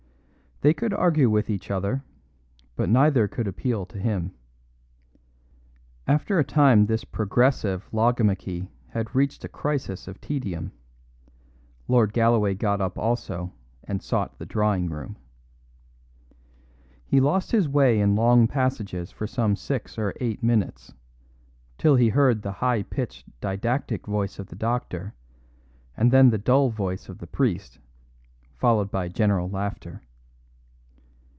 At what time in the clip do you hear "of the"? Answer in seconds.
24.37-24.55, 27.09-27.25